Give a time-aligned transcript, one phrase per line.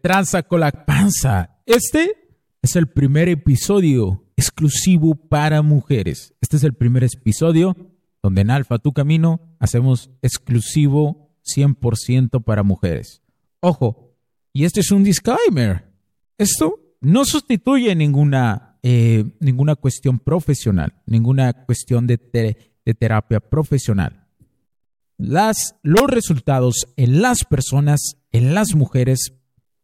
[0.00, 1.58] Tranza con la panza?
[1.66, 2.28] Este
[2.62, 6.34] es el primer episodio exclusivo para mujeres.
[6.40, 7.76] Este es el primer episodio
[8.22, 13.22] donde en Alfa Tu Camino hacemos exclusivo 100% para mujeres.
[13.60, 14.14] Ojo,
[14.52, 15.84] y este es un disclaimer.
[16.36, 22.18] Esto no sustituye ninguna, eh, ninguna cuestión profesional, ninguna cuestión de,
[22.98, 24.26] terapia profesional.
[25.18, 29.34] Los resultados en las personas, en las mujeres,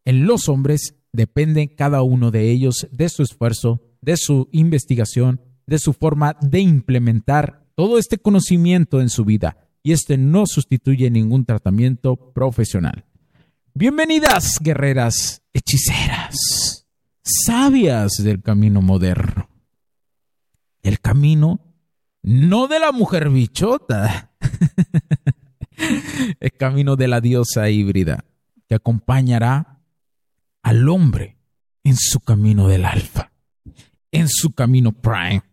[0.05, 5.79] en los hombres depende cada uno de ellos de su esfuerzo, de su investigación, de
[5.79, 11.45] su forma de implementar todo este conocimiento en su vida y este no sustituye ningún
[11.45, 13.05] tratamiento profesional.
[13.73, 16.85] Bienvenidas, guerreras hechiceras,
[17.23, 19.49] sabias del camino moderno.
[20.81, 21.59] El camino
[22.21, 24.31] no de la mujer bichota,
[26.39, 28.25] el camino de la diosa híbrida
[28.67, 29.74] que acompañará
[30.65, 31.37] al hombre
[31.83, 33.31] en su camino del alfa,
[34.11, 35.43] en su camino prime,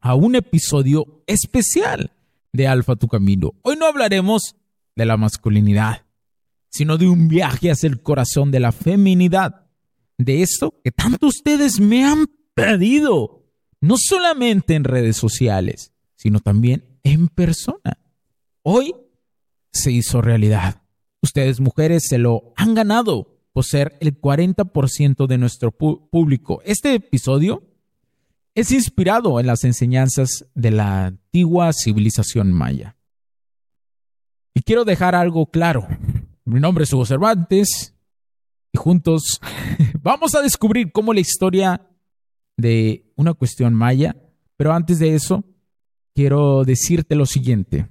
[0.00, 2.12] a un episodio especial
[2.52, 3.54] de Alfa Tu Camino.
[3.62, 4.54] Hoy no hablaremos
[4.94, 6.04] de la masculinidad,
[6.68, 9.64] sino de un viaje hacia el corazón de la feminidad,
[10.18, 13.46] de esto que tanto ustedes me han pedido,
[13.80, 17.96] no solamente en redes sociales, sino también en persona.
[18.60, 18.94] Hoy
[19.72, 20.82] se hizo realidad.
[21.22, 26.60] Ustedes mujeres se lo han ganado por ser el 40% de nuestro público.
[26.64, 27.62] Este episodio
[28.52, 32.96] es inspirado en las enseñanzas de la antigua civilización maya.
[34.54, 35.86] Y quiero dejar algo claro.
[36.44, 37.94] Mi nombre es Hugo Cervantes
[38.72, 39.40] y juntos
[40.02, 41.88] vamos a descubrir cómo la historia
[42.56, 44.16] de una cuestión maya,
[44.56, 45.44] pero antes de eso,
[46.12, 47.86] quiero decirte lo siguiente.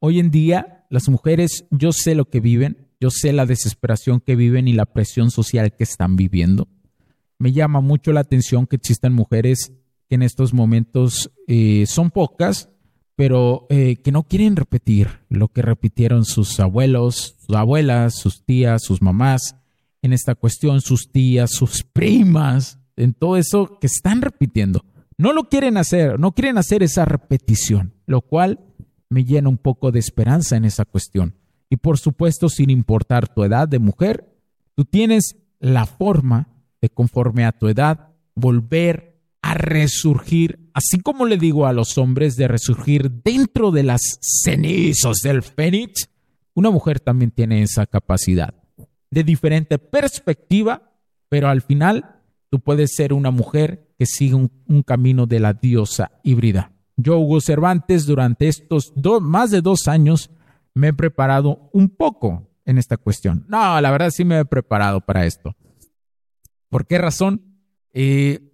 [0.00, 4.34] Hoy en día, las mujeres, yo sé lo que viven, yo sé la desesperación que
[4.34, 6.68] viven y la presión social que están viviendo.
[7.38, 9.74] Me llama mucho la atención que existan mujeres
[10.08, 12.70] que en estos momentos eh, son pocas,
[13.14, 18.82] pero eh, que no quieren repetir lo que repitieron sus abuelos, sus abuelas, sus tías,
[18.82, 19.54] sus mamás,
[20.00, 24.82] en esta cuestión, sus tías, sus primas, en todo eso que están repitiendo.
[25.18, 28.60] No lo quieren hacer, no quieren hacer esa repetición, lo cual
[29.10, 31.34] me llena un poco de esperanza en esa cuestión.
[31.74, 34.32] Y por supuesto, sin importar tu edad de mujer,
[34.76, 36.46] tú tienes la forma
[36.80, 42.36] de, conforme a tu edad, volver a resurgir, así como le digo a los hombres,
[42.36, 46.10] de resurgir dentro de las cenizas del fénix.
[46.54, 48.54] Una mujer también tiene esa capacidad
[49.10, 50.92] de diferente perspectiva,
[51.28, 52.20] pero al final
[52.50, 56.70] tú puedes ser una mujer que sigue un, camino de la diosa híbrida.
[56.96, 60.30] Yo, Hugo Cervantes, durante estos más de dos años,
[60.74, 63.44] me he preparado un poco en esta cuestión.
[63.48, 65.56] No, la verdad sí me he preparado para esto.
[66.68, 67.60] ¿Por qué razón?
[67.92, 68.52] Eh,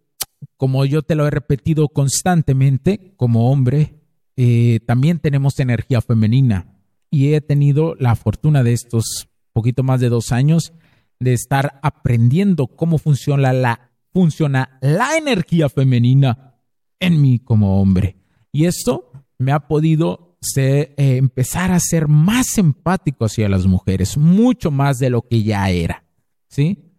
[0.56, 4.00] como yo te lo he repetido constantemente, como hombre,
[4.36, 6.76] eh, también tenemos energía femenina
[7.10, 10.72] y he tenido la fortuna de estos poquito más de dos años
[11.18, 16.56] de estar aprendiendo cómo funciona la, funciona la energía femenina
[16.98, 18.16] en mí como hombre.
[18.52, 24.16] Y esto me ha podido se, eh, empezar a ser más empático hacia las mujeres,
[24.16, 26.04] mucho más de lo que ya era,
[26.48, 26.92] ¿sí?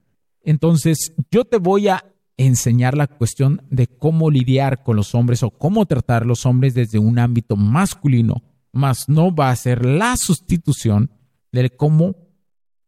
[0.44, 2.06] Entonces, yo te voy a
[2.38, 6.74] enseñar la cuestión de cómo lidiar con los hombres o cómo tratar a los hombres
[6.74, 11.12] desde un ámbito masculino, más no va a ser la sustitución
[11.52, 12.16] de cómo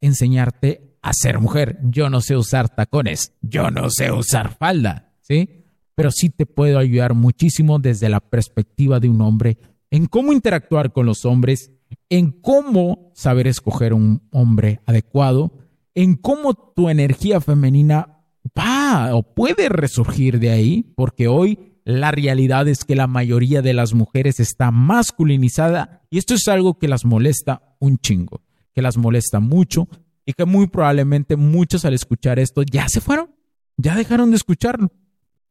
[0.02, 1.80] enseñarte a ser mujer.
[1.84, 5.66] Yo no sé usar tacones, yo no sé usar falda, ¿sí?
[5.96, 9.58] Pero sí te puedo ayudar muchísimo desde la perspectiva de un hombre
[9.94, 11.72] en cómo interactuar con los hombres,
[12.10, 15.54] en cómo saber escoger un hombre adecuado,
[15.94, 18.24] en cómo tu energía femenina
[18.58, 23.76] va o puede resurgir de ahí, porque hoy la realidad es que la mayoría de
[23.76, 28.42] las mujeres está masculinizada y esto es algo que las molesta un chingo,
[28.74, 29.88] que las molesta mucho
[30.26, 33.30] y que muy probablemente muchos al escuchar esto ya se fueron,
[33.78, 34.92] ya dejaron de escucharlo,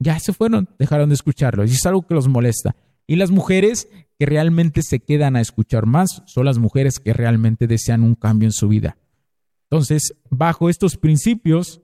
[0.01, 2.75] ya se fueron, dejaron de escucharlo y es algo que los molesta.
[3.13, 7.67] Y las mujeres que realmente se quedan a escuchar más son las mujeres que realmente
[7.67, 8.97] desean un cambio en su vida.
[9.65, 11.83] Entonces, bajo estos principios,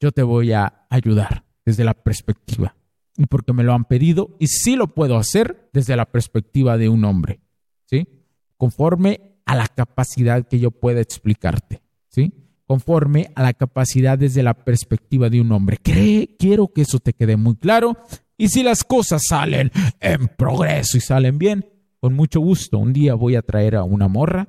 [0.00, 2.74] yo te voy a ayudar desde la perspectiva.
[3.16, 6.88] Y porque me lo han pedido y sí lo puedo hacer desde la perspectiva de
[6.88, 7.38] un hombre,
[7.84, 8.08] ¿sí?
[8.56, 12.32] Conforme a la capacidad que yo pueda explicarte, ¿sí?
[12.66, 15.76] Conforme a la capacidad desde la perspectiva de un hombre.
[15.76, 17.96] Quiero que eso te quede muy claro.
[18.40, 19.70] Y si las cosas salen
[20.00, 21.66] en progreso y salen bien,
[22.00, 24.48] con mucho gusto, un día voy a traer a una morra,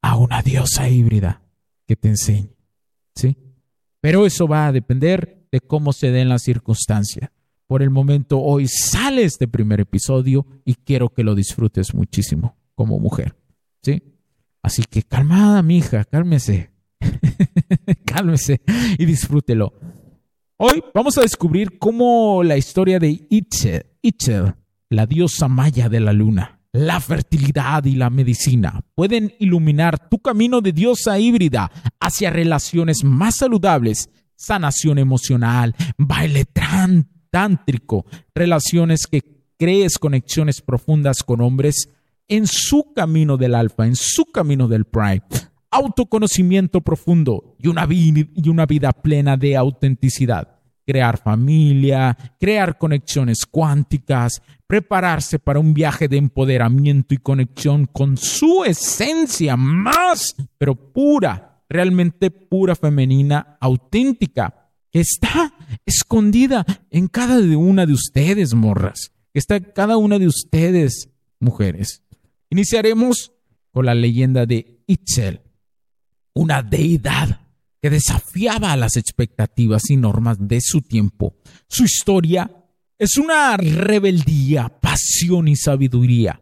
[0.00, 1.42] a una diosa híbrida
[1.88, 2.54] que te enseñe,
[3.16, 3.36] ¿sí?
[4.00, 7.32] Pero eso va a depender de cómo se den las circunstancias.
[7.66, 13.00] Por el momento, hoy sale este primer episodio y quiero que lo disfrutes muchísimo como
[13.00, 13.34] mujer.
[13.82, 14.04] ¿Sí?
[14.62, 16.70] Así que calmada, mija, cálmese.
[18.04, 18.60] cálmese
[18.98, 19.74] y disfrútelo.
[20.58, 24.54] Hoy vamos a descubrir cómo la historia de Itzel,
[24.88, 30.62] la diosa maya de la luna, la fertilidad y la medicina pueden iluminar tu camino
[30.62, 31.70] de diosa híbrida
[32.00, 36.46] hacia relaciones más saludables, sanación emocional, baile
[37.30, 39.24] tántrico, relaciones que
[39.58, 41.90] crees conexiones profundas con hombres
[42.28, 45.20] en su camino del alfa, en su camino del prime,
[45.70, 47.86] autoconocimiento profundo y una,
[48.66, 50.60] vida plena de autenticidad.
[50.86, 58.64] Crear familia, crear conexiones cuánticas, prepararse para un viaje de empoderamiento y conexión con su
[58.64, 65.52] esencia más, pero pura, realmente pura femenina, auténtica, que está
[65.84, 71.10] escondida en cada una de ustedes, morras, que está en cada una de ustedes,
[71.40, 72.02] mujeres.
[72.48, 73.32] Iniciaremos
[73.72, 75.40] con la leyenda de Itzel,
[76.36, 77.40] una deidad
[77.80, 81.34] que desafiaba a las expectativas y normas de su tiempo.
[81.66, 82.50] Su historia
[82.98, 86.40] es una rebeldía, pasión y sabiduría,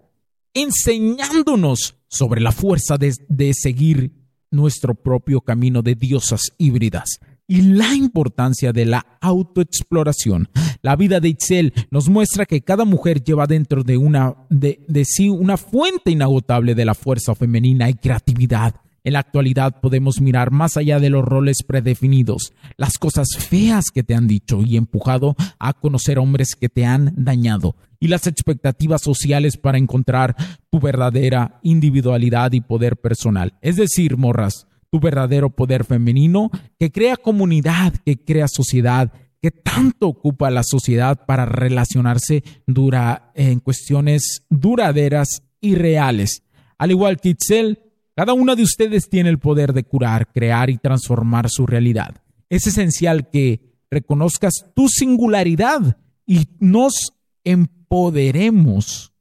[0.52, 4.12] enseñándonos sobre la fuerza de, seguir
[4.50, 10.48] nuestro propio camino de diosas híbridas y la importancia de la autoexploración.
[10.82, 15.04] La vida de Itzel nos muestra que cada mujer lleva dentro de, una, de, de
[15.04, 18.74] sí una fuente inagotable de la fuerza femenina y creatividad
[19.04, 24.02] en la actualidad podemos mirar más allá de los roles predefinidos, las cosas feas que
[24.02, 29.02] te han dicho y empujado a conocer hombres que te han dañado y las expectativas
[29.02, 30.36] sociales para encontrar
[30.70, 33.54] tu verdadera individualidad y poder personal.
[33.60, 40.08] Es decir, morras, tu verdadero poder femenino que crea comunidad, que crea sociedad, que tanto
[40.08, 46.42] ocupa la sociedad para relacionarse dura en cuestiones duraderas y reales.
[46.78, 47.83] Al igual que Itzel,
[48.14, 52.22] cada una de ustedes tiene el poder de curar, crear y transformar su realidad.
[52.48, 59.12] Es esencial que reconozcas tu singularidad y nos empoderemos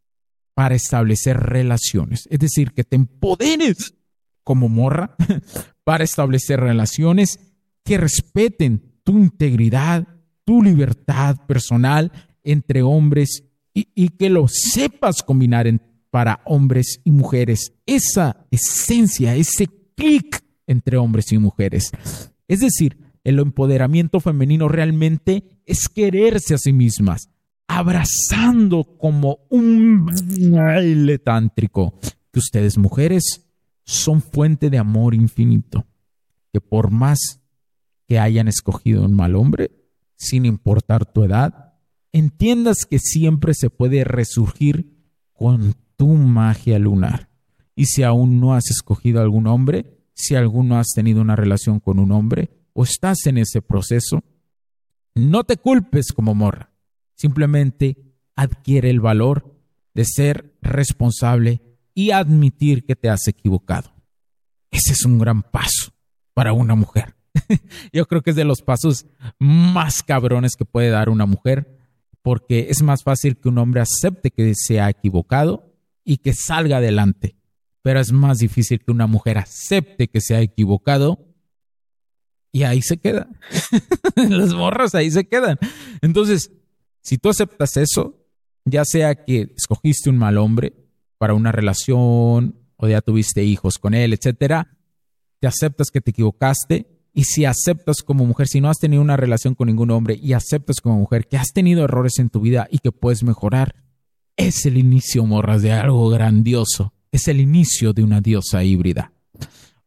[0.53, 2.27] para establecer relaciones.
[2.29, 3.95] Es decir, que te empoderes
[4.43, 5.15] como morra
[5.83, 7.39] para establecer relaciones
[7.83, 10.07] que respeten tu integridad,
[10.45, 12.11] tu libertad personal
[12.43, 15.81] entre hombres y, y que lo sepas combinar en
[16.13, 21.89] para hombres y mujeres, esa esencia, ese clic entre hombres y mujeres.
[22.47, 27.31] Es decir, el empoderamiento femenino realmente es quererse a sí mismas,
[27.67, 30.05] abrazando como un
[30.51, 31.99] baile tántrico,
[32.31, 33.49] que ustedes mujeres
[33.83, 35.87] son fuente de amor infinito,
[36.51, 37.41] que por más
[38.07, 39.71] que hayan escogido un mal hombre,
[40.15, 41.73] sin importar tu edad,
[42.11, 44.93] entiendas que siempre se puede resurgir
[45.33, 47.29] con tu magia lunar.
[47.77, 51.79] Y si aún no has escogido algún hombre, si aún no has tenido una relación
[51.79, 54.21] con un hombre o estás en ese proceso,
[55.15, 56.73] no te culpes como morra.
[57.15, 57.95] Simplemente
[58.35, 59.57] adquiere el valor
[59.93, 61.61] de ser responsable
[61.93, 63.93] y admitir que te has equivocado.
[64.71, 65.93] Ese es un gran paso
[66.33, 67.15] para una mujer.
[67.93, 69.05] Yo creo que es de los pasos
[69.39, 71.79] más cabrones que puede dar una mujer,
[72.21, 75.72] porque es más fácil que un hombre acepte que se ha equivocado
[76.03, 77.35] y que salga adelante.
[77.81, 81.27] Pero es más difícil que una mujer acepte que se ha equivocado
[82.51, 83.27] y ahí se queda.
[84.15, 85.57] Las morras ahí se quedan.
[86.01, 86.51] Entonces,
[87.01, 88.23] si tú aceptas eso,
[88.63, 90.73] ya sea que escogiste un mal hombre
[91.17, 94.77] para una relación o ya tuviste hijos con él, etcétera,
[95.39, 99.17] te aceptas que te equivocaste y si aceptas como mujer, si no has tenido una
[99.17, 102.67] relación con ningún hombre y aceptas como mujer que has tenido errores en tu vida
[102.71, 103.82] y que puedes mejorar,
[104.37, 106.93] es el inicio, morras, de algo grandioso.
[107.11, 109.13] Es el inicio de una diosa híbrida.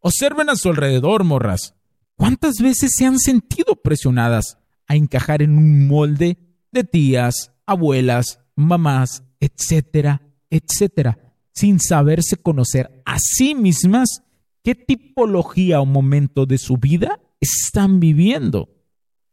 [0.00, 1.74] Observen a su alrededor, morras.
[2.14, 6.38] ¿Cuántas veces se han sentido presionadas a encajar en un molde
[6.70, 11.18] de tías, abuelas, mamás, etcétera, etcétera,
[11.52, 14.22] sin saberse conocer a sí mismas
[14.62, 18.70] qué tipología o momento de su vida están viviendo,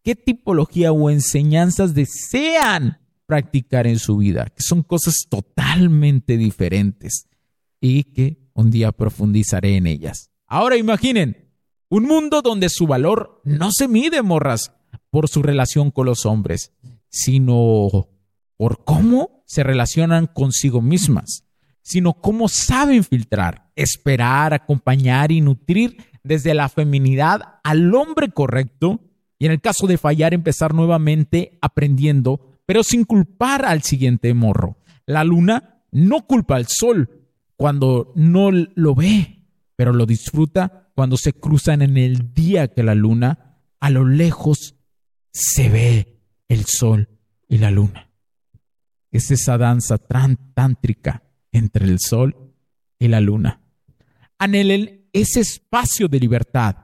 [0.03, 2.99] qué tipología o enseñanzas desean
[3.33, 7.27] practicar en su vida, que son cosas totalmente diferentes
[7.81, 10.29] y que un día profundizaré en ellas.
[10.45, 11.51] Ahora imaginen
[11.89, 14.71] un mundo donde su valor no se mide, morras,
[15.09, 16.73] por su relación con los hombres,
[17.09, 18.07] sino
[18.55, 21.43] por cómo se relacionan consigo mismas,
[21.81, 28.99] sino cómo saben filtrar, esperar, acompañar y nutrir desde la feminidad al hombre correcto
[29.39, 34.77] y en el caso de fallar empezar nuevamente aprendiendo, pero sin culpar al siguiente morro.
[35.05, 41.33] La luna no culpa al sol cuando no lo ve, pero lo disfruta cuando se
[41.33, 44.75] cruzan en el día que la luna a lo lejos
[45.31, 47.09] se ve el sol
[47.47, 48.09] y la luna.
[49.11, 52.53] Es esa danza tántrica entre el sol
[52.97, 53.61] y la luna.
[54.39, 56.75] Anhelen ese espacio de libertad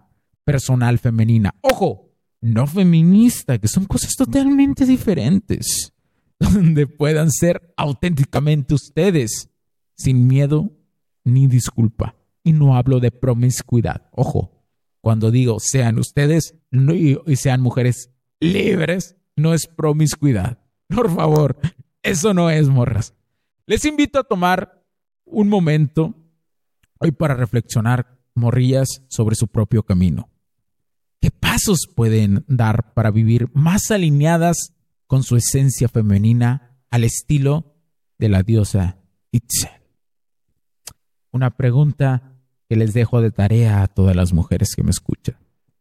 [0.44, 1.56] personal femenina.
[1.62, 2.09] Ojo,
[2.42, 5.94] no feminista, que son cosas totalmente diferentes,
[6.40, 9.50] donde puedan ser auténticamente ustedes,
[9.96, 10.72] sin miedo
[11.24, 12.16] ni disculpa.
[12.44, 14.10] Y no hablo de promiscuidad.
[14.12, 14.64] Ojo,
[15.02, 20.60] cuando digo sean ustedes y sean mujeres libres, no es promiscuidad.
[20.88, 21.58] Por favor,
[22.02, 23.14] eso no es morras.
[23.66, 24.84] Les invito a tomar
[25.26, 26.16] un momento
[27.00, 30.30] hoy para reflexionar, morrillas, sobre su propio camino.
[31.60, 34.72] ¿Qué pasos pueden dar para vivir más alineadas
[35.08, 37.76] con su esencia femenina al estilo
[38.18, 39.00] de la diosa
[39.32, 39.70] Itzel?
[41.32, 42.38] Una pregunta
[42.70, 45.36] que les dejo de tarea a todas las mujeres que me escuchan,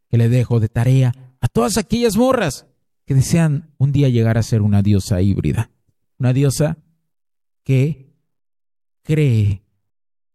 [0.09, 2.67] que le dejo de tarea a todas aquellas morras
[3.05, 5.71] que desean un día llegar a ser una diosa híbrida,
[6.19, 6.79] una diosa
[7.63, 8.17] que
[9.05, 9.63] cree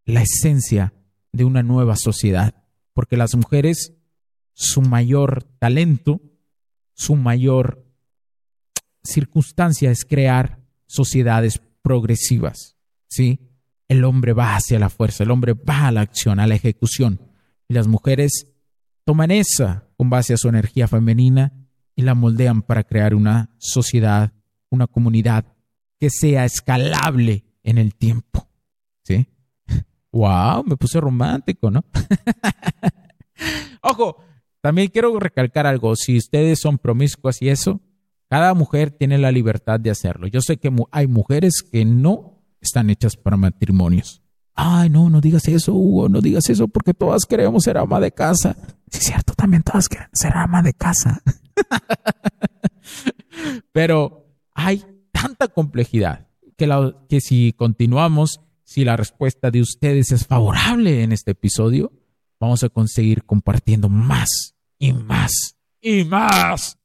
[0.06, 0.94] la esencia
[1.32, 3.93] de una nueva sociedad, porque las mujeres,
[4.54, 6.20] su mayor talento,
[6.94, 7.84] su mayor
[9.02, 12.76] circunstancia es crear sociedades progresivas,
[13.08, 13.40] ¿sí?
[13.88, 17.20] El hombre va hacia la fuerza, el hombre va a la acción, a la ejecución,
[17.68, 18.46] y las mujeres
[19.04, 21.52] toman esa con base a su energía femenina
[21.94, 24.32] y la moldean para crear una sociedad,
[24.70, 25.44] una comunidad
[25.98, 28.48] que sea escalable en el tiempo.
[29.02, 29.26] ¿Sí?
[30.12, 30.64] ¡Wow!
[30.64, 31.84] Me puse romántico, ¿no?
[33.82, 34.23] Ojo,
[34.64, 35.94] también quiero recalcar algo.
[35.94, 37.82] Si ustedes son promiscuas y eso,
[38.30, 40.26] cada mujer tiene la libertad de hacerlo.
[40.26, 44.22] Yo sé que hay mujeres que no están hechas para matrimonios.
[44.54, 48.12] Ay, no, no digas eso, Hugo, no digas eso porque todas queremos ser ama de
[48.12, 48.56] casa.
[48.88, 51.20] Sí, es cierto, también todas quieren ser ama de casa.
[53.72, 61.02] Pero hay tanta complejidad que, que si continuamos, si la respuesta de ustedes es favorable
[61.02, 61.92] en este episodio,
[62.40, 66.78] vamos a conseguir compartiendo más y más y más.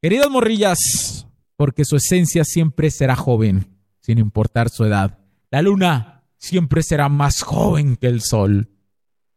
[0.00, 5.18] Queridas morrillas, porque su esencia siempre será joven, sin importar su edad.
[5.50, 8.68] La luna siempre será más joven que el sol.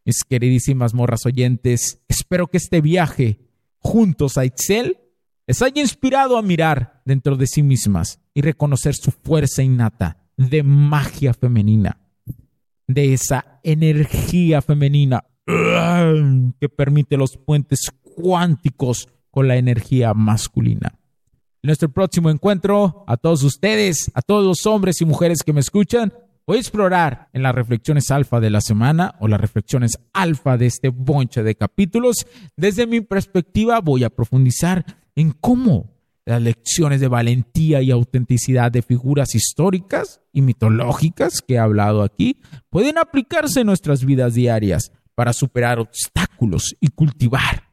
[0.04, 3.40] Mis queridísimas morras oyentes, espero que este viaje
[3.80, 4.98] juntos a Excel
[5.48, 10.64] les haya inspirado a mirar dentro de sí mismas y reconocer su fuerza innata de
[10.64, 12.02] magia femenina,
[12.86, 21.00] de esa energía femenina que permite los puentes cuánticos con la energía masculina.
[21.64, 25.62] En nuestro próximo encuentro, a todos ustedes, a todos los hombres y mujeres que me
[25.62, 26.14] escuchan,
[26.48, 30.68] Voy a explorar en las reflexiones alfa de la semana o las reflexiones alfa de
[30.68, 32.26] este bonche de capítulos.
[32.56, 34.86] Desde mi perspectiva voy a profundizar
[35.18, 35.90] en cómo
[36.24, 42.40] las lecciones de valentía y autenticidad de figuras históricas y mitológicas que he hablado aquí
[42.70, 47.64] pueden aplicarse en nuestras vidas diarias para superar obstáculos y cultivar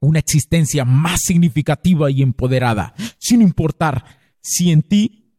[0.00, 4.04] una existencia más significativa y empoderada, sin importar
[4.40, 5.32] si en ti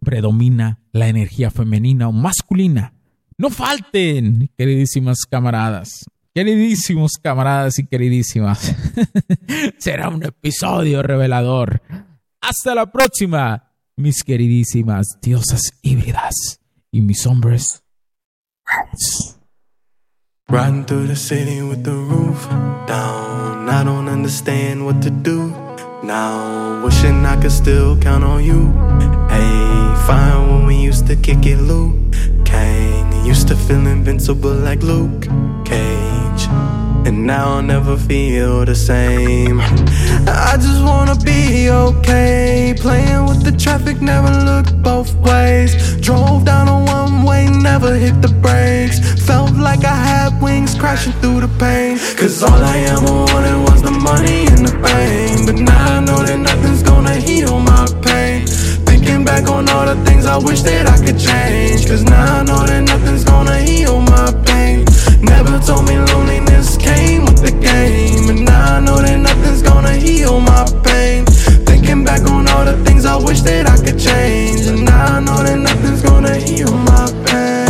[0.00, 2.94] predomina la energía femenina o masculina.
[3.36, 8.74] No falten, queridísimas camaradas, queridísimos camaradas y queridísimas.
[9.78, 11.82] Será un episodio revelador.
[12.40, 16.60] Hasta la próxima, mis queridísimas diosas híbridas
[16.90, 17.82] y mis hombres.
[20.48, 22.48] Riding through the city with the roof
[22.86, 23.68] down.
[23.68, 25.48] I don't understand what to do
[26.04, 26.84] now.
[26.84, 28.70] Wishing I could still count on you.
[29.28, 31.96] Hey, fine when we used to kick it, Luke
[32.44, 33.26] Kang.
[33.26, 35.22] Used to feel invincible like Luke
[35.64, 36.46] Cage.
[37.04, 39.60] And now I'll never feel the same.
[39.60, 42.72] I just wanna be okay.
[42.78, 45.96] Playing with the traffic, never looked both ways.
[46.00, 46.68] Drove down
[47.78, 48.98] never hit the brakes.
[49.26, 51.98] Felt like I had wings crashing through the pain.
[52.16, 55.44] Cause all I ever wanted was the money and the fame.
[55.44, 58.46] But now I know that nothing's gonna heal my pain.
[58.88, 61.86] Thinking back on all the things I wish that I could change.
[61.86, 64.86] Cause now I know that nothing's gonna heal my pain.
[65.20, 68.30] Never told me loneliness came with the game.
[68.30, 71.26] And now I know that nothing's gonna heal my pain.
[71.68, 74.64] Thinking back on all the things I wish that I could change.
[74.64, 77.65] And now I know that nothing's gonna heal my pain.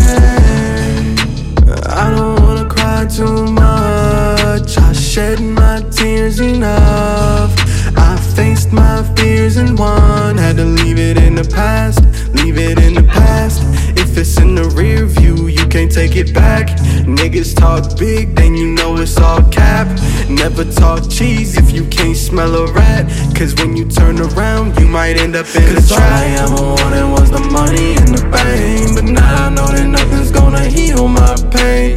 [5.16, 7.50] Shed my tears enough.
[7.96, 10.36] I faced my fears and won.
[10.36, 12.00] Had to leave it in the past,
[12.34, 13.62] leave it in the past.
[13.96, 16.66] If it's in the rear view, you can't take it back.
[17.06, 19.86] Niggas talk big, then you know it's all cap.
[20.28, 23.06] Never talk cheese if you can't smell a rat.
[23.34, 26.02] Cause when you turn around, you might end up in a trap.
[26.02, 28.94] All I ever wanted was the money and the fame.
[28.94, 31.96] But now I know that nothing's gonna heal my pain.